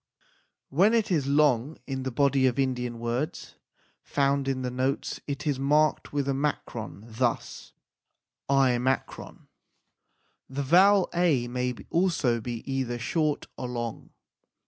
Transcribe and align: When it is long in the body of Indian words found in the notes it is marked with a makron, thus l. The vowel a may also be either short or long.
When 0.69 0.95
it 0.95 1.11
is 1.11 1.27
long 1.27 1.77
in 1.85 2.01
the 2.01 2.09
body 2.09 2.47
of 2.47 2.57
Indian 2.57 2.97
words 2.97 3.53
found 4.01 4.47
in 4.47 4.63
the 4.63 4.71
notes 4.71 5.19
it 5.27 5.45
is 5.45 5.59
marked 5.59 6.11
with 6.11 6.27
a 6.27 6.33
makron, 6.33 7.03
thus 7.05 7.73
l. 8.49 8.67
The 10.49 10.63
vowel 10.63 11.07
a 11.13 11.47
may 11.47 11.75
also 11.91 12.41
be 12.41 12.63
either 12.73 12.97
short 12.97 13.45
or 13.55 13.67
long. 13.67 14.09